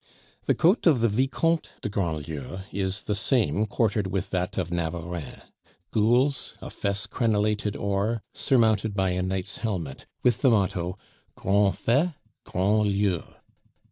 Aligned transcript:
The 0.47 0.55
coat 0.55 0.87
of 0.87 1.01
the 1.01 1.07
Vicomtes 1.07 1.69
de 1.81 1.87
Grandlieu 1.89 2.61
is 2.71 3.03
the 3.03 3.13
same 3.13 3.67
quartered 3.67 4.07
with 4.07 4.31
that 4.31 4.57
of 4.57 4.71
Navarreins: 4.71 5.43
gules, 5.91 6.55
a 6.59 6.71
fess 6.71 7.05
crenelated 7.05 7.77
or, 7.79 8.23
surmounted 8.33 8.95
by 8.95 9.11
a 9.11 9.21
knight's 9.21 9.57
helmet, 9.57 10.07
with 10.23 10.41
the 10.41 10.49
motto: 10.49 10.97
Grands 11.35 11.77
faits, 11.77 12.13
grand 12.45 12.87
lieu. 12.87 13.21